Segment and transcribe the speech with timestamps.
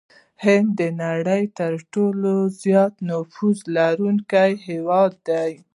[0.43, 5.51] هند د نړۍ ترټولو زيات نفوس لرونکي هېواد دي.